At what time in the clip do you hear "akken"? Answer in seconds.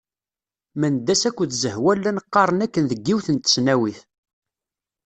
2.65-2.85